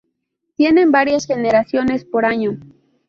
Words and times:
Tienen 0.55 0.91
varias 0.91 1.27
generaciones 1.27 2.05
por 2.05 2.25
año. 2.25 2.57